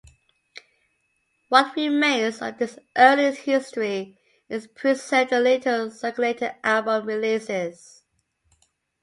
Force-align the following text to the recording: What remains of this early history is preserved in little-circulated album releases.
What 1.49 1.75
remains 1.75 2.41
of 2.41 2.57
this 2.57 2.79
early 2.97 3.35
history 3.35 4.17
is 4.49 4.65
preserved 4.65 5.31
in 5.31 5.43
little-circulated 5.43 6.55
album 6.63 7.05
releases. 7.05 8.01